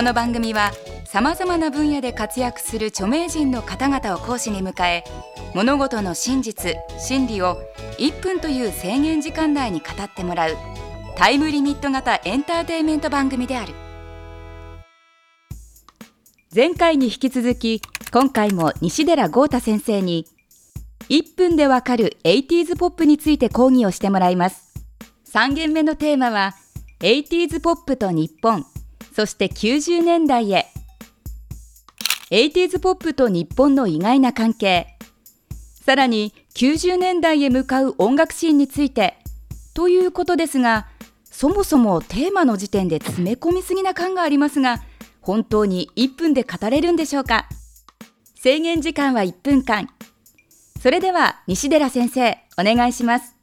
[0.00, 0.72] この番組は
[1.04, 5.04] さまざまな分野で活躍する著名人の方々を講師に迎え
[5.54, 7.58] 物事の真実真理を
[7.98, 10.56] 1分という制限時間内に語ってもらう
[11.16, 13.74] タイムリミット型エンターテインメント番組である。
[16.56, 20.24] 前回に引き続き今回も西寺豪太先生に
[21.10, 24.72] 1分でわかる 80s ポップについて講義をしてもらいます。
[25.30, 26.54] 3限目のテーマは
[27.00, 28.64] 80s ポップと日本。
[29.14, 30.66] そして90年代へ。
[32.30, 34.96] 80s ポップと日本の意外な関係。
[35.84, 39.16] さらに90年代へ向かう音楽シーンについて。
[39.74, 40.86] ということですが
[41.24, 44.82] そもそもテーマの時点で詰め込みすぎな感がありますが
[45.20, 47.48] 本当に1分で語れるんでしょうか。
[48.34, 49.88] 制限時間は1分間。
[50.80, 53.39] それでは西寺先生お願いします。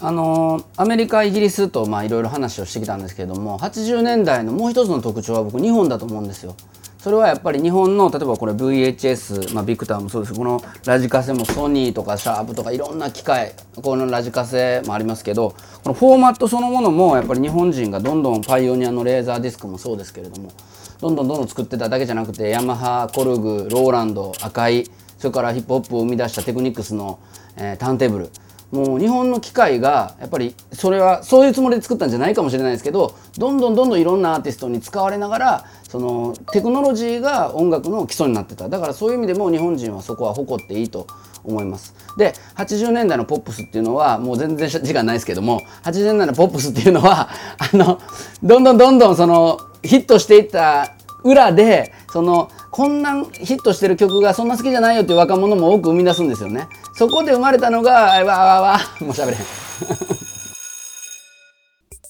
[0.00, 6.56] あのアメリカイギリスといろいろ話をしてきたんですけれども80年代のもう一つの特徴は僕日本だと思うんですよ。
[7.04, 15.50] それはやっぱり日本の例えばこれ VHS、まあ、ビクターもそうですこのラジカセもソニーとかシャープとかいろんな機械このラジカセもありますけど
[15.82, 20.50] このフォーマットそのものもやっぱり日本人がどんどんパイオニアのレーザーディスクもそうですけれども
[20.98, 27.18] どんどんどんどん作ってただけじゃなくてヤマハコルグローランド赤いそれからヒップホップを生み出したテクニックスの、
[27.58, 28.30] えー、ターンテーブル
[28.74, 38.68] もう日本の機械がやっぱりそれはそういうつもりで作ったんじゃないかもしれないですけどどんどんどんどんいろんなアーティストに使われながらそのテクノロジーが音楽の基礎になってた。
[38.68, 41.06] だからそういう意味でも日本人はそこは誇っていいと
[41.44, 41.94] 思います。
[42.18, 48.00] で80年代のポップスっていうのはもう全然時間ないですけども80年代のポップスっていうのは あの
[48.42, 56.66] どんどんどんどんそのヒットしていった裏でそのこんなヒットしてる曲がそんな好きじゃないよっていう若者も多く生み出すんですよね。
[56.96, 59.38] そこで生まれたのがわわわわもう喋れん。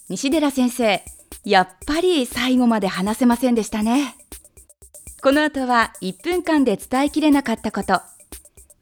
[0.09, 1.03] 西寺先生
[1.45, 4.17] やっぱり最後まで話せませんでしたね。
[5.23, 8.01] この後は1分間で伝えきれなかったこと。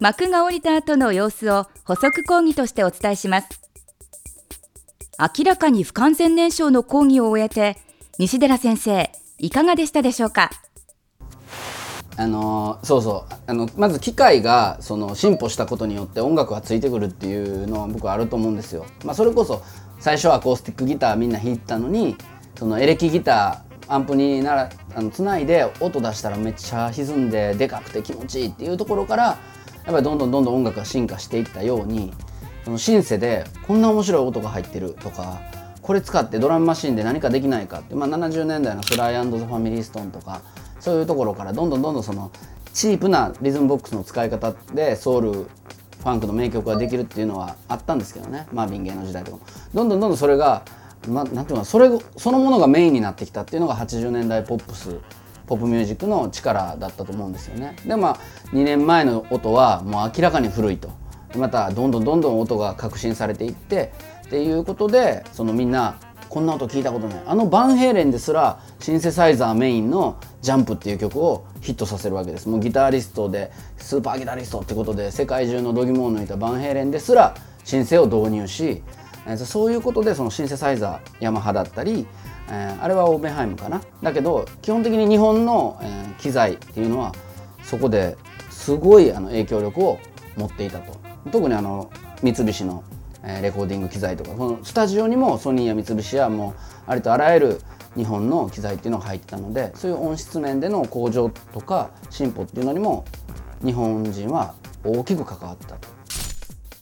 [0.01, 3.49] 幕が降りた後の様子を補足講義としてお伝えします。
[5.39, 7.77] 明らかに不完全燃焼の講義を終えて
[8.19, 10.51] 西寺先生いかがでしたでしょうか？
[12.23, 18.87] あのそうそうあのまず機械がその進歩したことによって音楽がついてくるっていうのは僕はあると思うんですよ。
[19.05, 19.63] まあ、それこそ
[19.99, 22.17] 最初はアコースティックギターみんな弾いたのに
[22.55, 29.37] そのエレキギターアンプにならあのつないで音出したらめっちゃ歪んででかくて気持ちいいっていうところからやっ
[29.87, 32.13] ぱりどんどんどんどん音楽が進化していったように
[32.65, 35.41] そのシンセでこんな面白い音が入ってるとか
[35.83, 40.43] これ使ってドラムマシンで何かできないかって、まあ、70年代のスライザ・ファミリー・ストーンとか
[40.83, 42.33] そういうところからどんどんどんどんその
[42.75, 48.49] チープなリズムボックスの使い方でソウルファンクの名曲ができるっていうのはあったんですけどね。
[48.53, 49.37] マーヴィン芸の時代とか。
[49.37, 50.65] もどんどんどんどんそれが、
[51.07, 54.99] ま、なんていうのそれそのものがメインになってきたっていうのが80年代ポップス
[55.47, 57.77] ポップミュージックの力だったと思うんですよね。
[57.87, 58.17] でまあ
[58.53, 60.91] 2年前の音はもう明らかに古いと。
[61.37, 63.93] またどんどんどんどん音が革新されていって
[64.27, 65.95] っていうことでそのみんな
[66.33, 67.23] こんな音聞いたことない。
[67.27, 72.49] あのバンヘイレンですらシンセサイザーメインの「ジャンプっていう曲をヒットさせるわけです。
[72.49, 77.35] もうギタリストでスーパーギタリストってことで世界中の度肝を抜いたバンヘイレンですら
[77.65, 78.83] シンセを導入し
[79.45, 82.07] そういうことでそのシンセサイザーヤマハだったり、
[82.49, 83.83] あれはオーベンハイムかな。
[84.03, 85.79] だけど基本的に日本の、
[86.19, 87.13] 機材っていうのは
[87.63, 88.17] そこで
[88.49, 89.99] すごいあの影響力を
[90.39, 90.95] 持っていたと。
[91.31, 91.91] 特にあの
[92.23, 92.83] 三菱の
[93.25, 96.55] えレコーディング機材とかこのスタジオにもソニーや三菱やも
[96.87, 97.61] うありとあらゆる
[97.97, 103.05] 日本の機材っていうのが入ってたのでそういう音質面での向上とか進歩っていうのにも
[103.65, 105.89] 日本人は大きく関わったと。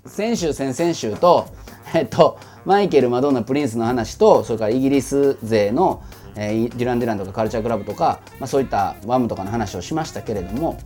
[0.06, 1.48] 先週先々週と、
[1.94, 6.02] えっと、マイケル・マドンナ・プリンスの話とそれからイギリス勢の、
[6.36, 10.78] えー、デュラン・デュランとかカルチャークラブとか、まあ、そういったワムとかの話をしましたけれども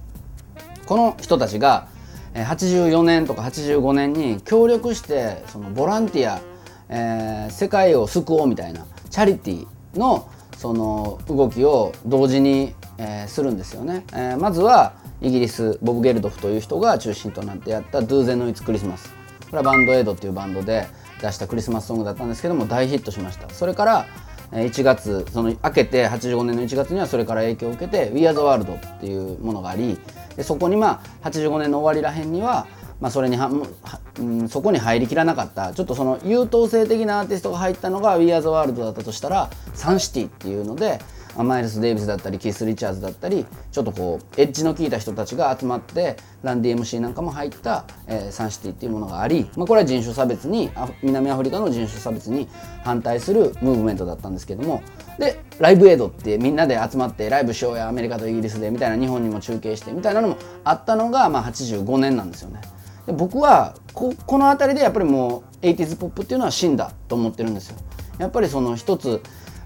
[0.86, 1.88] この人たちが
[2.34, 6.40] 84年とか85年に協力してそのボランティア、
[6.88, 19.12] えー、世界を救おうみたいなチャリティーのその動きを同時に、えー、するんですよね、えー、まずはイギリスボブ・ゲルドフという人が中心となってやった「ドゥーゼノイツ・クリスマス」
[19.50, 20.88] これはバンドエイドっていうバンドで
[21.20, 23.48] 出したクリスマスソングだったんですけども大ヒットしました。
[23.50, 24.06] それから
[24.52, 29.98] 1月その明けて85年の1月にはそれから影響を受けて「We Are the World」っていうものがあり
[30.36, 32.66] でそこにまあ85年の終わりらへんには、
[33.00, 33.50] まあ、それには
[34.18, 35.72] うん、そこに入りきらなかった。
[35.72, 41.00] ちょっとその優等生的なアーティストが入ったのが「We Are the World」だったとしたら「サンシティ」っていうので
[41.42, 50.70] マイルス・デイビスだったりキス・リチャーズだったりちょっとこうエッジの効いた人たちが集まってランディ MC なんかも入った、えー、サンシティっていうものがあり、まあ、これは人種差別に
[51.02, 52.48] 南アフリカの人種差別に
[52.84, 54.82] 反対するムーブメントだったんですけども
[55.18, 62.60] でライブエイドってみんなで集まってライブしようやアメリカとイギリスでみたいな日本にも中継してみたいなのもあったのが、まあ、85年なんですよね。
[63.06, 67.76] で僕はここの辺りでやっぱりもう 80s ポップっていうのは死んだと思ってるんですよ。
[68.18, 69.22] やっぱりその一つ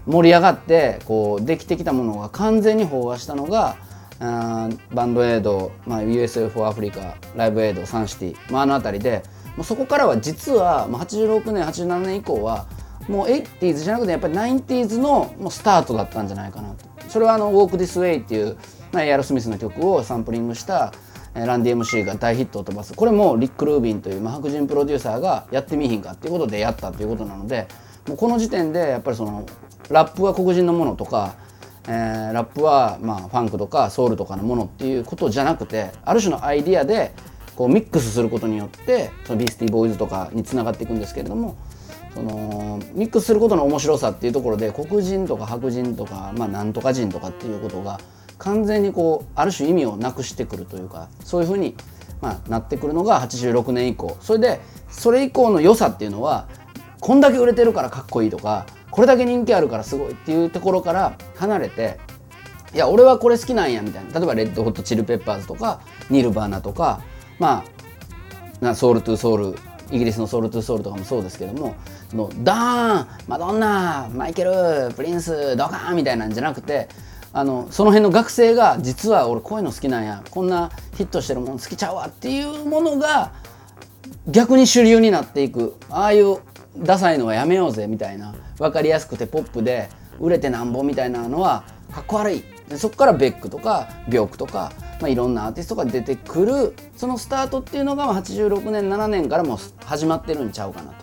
[0.09, 3.77] 盛り上がってこうできてきたものが完全に飽和したのが
[4.19, 9.23] あバンドエイド、まあ、USF アフリカライブエイドサンシティ、まあ、あの辺りで
[9.55, 12.65] もうそこからは実は、まあ、86年87年以降は
[13.07, 16.85] もう 80s じゃなくてやっぱり 90s のもうスタートだったんじゃないかなと。
[17.07, 18.57] それはあの「Walk This Way」っていう、
[18.91, 20.91] まあ、エアロスミスの曲をサンプリングした
[21.33, 22.93] ランディ MC が大ヒットを飛ばす。
[22.93, 27.67] これもリック・ルービンという、まあ、白人プロデューサーがやってみひんかっていうことでやったということなので
[28.15, 29.45] この時点でやっぱりその
[29.89, 31.35] ラップは黒人のものとか、
[31.87, 37.13] えー、ラップはまあファンクとかソウルとかのものっていうことじゃなくてある種のアイディアで
[37.55, 41.57] こうミックスすることによってそのビースティーボーイズとかにつながっていくんですけれども
[42.13, 47.99] そのミックスすることの面白さっていうところで黒人とか白人とか、まあ、なんとか人とかっていうことが
[48.37, 51.75] 完全にこうある種意味をなくしてくるというかそういうふうに、
[52.21, 54.17] まあ、なってくるのが86年以降。
[54.21, 56.47] それでそれ以降の良さっていうのは
[56.99, 61.99] こんだけ売れてるからかっこいいとかこれだけ人気あるからすごいっていうところから離れて
[62.73, 64.11] いや俺はこれ好きなんやみたいな。
[64.13, 67.01] 例えばレッドホットチルペッパーズとかニルバーナとか
[67.39, 67.63] ま
[68.61, 69.55] あなソウルトゥーソウル
[69.91, 71.75] イギリスのソウルトゥーソウルとかもそうですけども
[72.11, 76.89] そのダーンマドンナマイケルプリンスドカーンみたいなんじゃなくて
[77.31, 80.23] あのその辺の学生が実は俺こういうの好きなんや。
[80.31, 83.33] こんなヒットしてるもの好きちゃうわっていうものが
[84.27, 85.75] 逆に主流になっていく。
[85.89, 86.37] ああいう
[86.81, 89.89] ダサいのはやめようぜみたいな分かりやすくてポップで
[90.19, 92.43] 売れてなんぼみたいなのはかっこ悪い。
[92.69, 94.71] でそこからベックとかビョークとか、
[95.01, 100.95] まあ、いろんなアーティストが出てくるそのスタートっていうのが86年7年からも始まってるんちゃうかなと、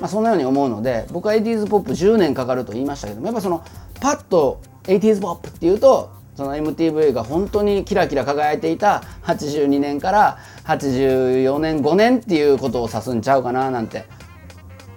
[0.00, 3.64] まあ、そんなように思うので僕は 80s ポップ10年かかると言いましたけどもやっぱその
[4.00, 14.04] パッと 80s ポップっていうとその MTV が本当にキラキラ輝いていた82年から84年5年っていうことを指すんちゃうかななんて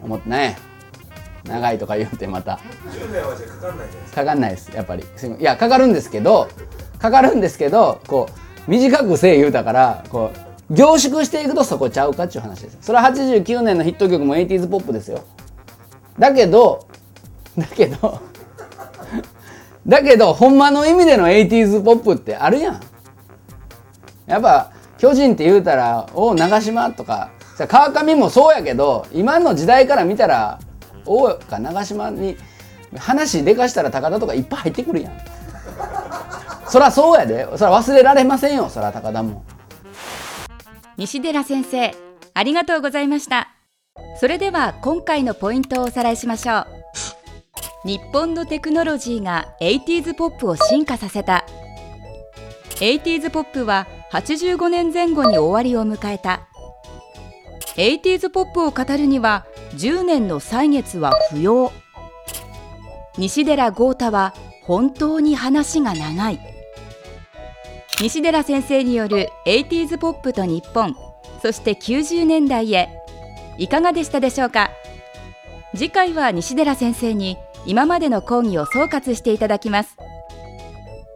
[0.03, 0.57] 思ってね。
[1.45, 2.59] 長いとか言うてまた。
[2.92, 4.25] 10年はじゃかかんないですか。
[4.25, 5.03] かんないですやっぱり。
[5.39, 6.50] いやかかるんですけど
[7.00, 8.27] かかるんですけどこ
[8.68, 10.31] う短くせえ言うたからこ
[10.69, 12.77] う凝縮していくとそこちゃうかっていう話です。
[12.81, 15.24] それは89年のヒット曲も 80s ポップですよ。
[16.19, 16.88] だけど
[17.57, 18.21] だけど
[19.88, 22.80] だけどほんまの意味での 80s ポップってあるやん。
[24.27, 30.59] やっぱ巨人って言うたら「お長島」とか川上もそうやけど今の時代から見たら
[31.06, 32.38] 大か長島に
[32.98, 35.13] 話でかしたら高田とかいっぱい入ってくるやん。
[36.68, 37.45] そらそうやで。
[37.57, 39.44] そら忘れられませんよそら高田も。
[40.98, 41.94] 西寺先生
[42.33, 43.50] ありがとうございました。
[44.19, 46.68] それでは今回のポイントをおさらいしましょう。
[47.83, 51.45] 日本のテクノロジーが 80s ポップを進化させた。
[52.75, 56.47] 80s ポップは85年前後に終わりを迎えた。
[57.81, 61.72] 80s ポップを語るには10年の歳月は不要。
[63.18, 66.39] 西寺豪太は本当に話が長い。
[68.00, 70.95] 西寺先生による 80s ポップと日本
[71.42, 72.90] そして90年代へ。
[73.57, 74.69] いかがでしたでしょうか？
[75.73, 79.97] 次回は西寺先生に今までの講義を総括していただきます。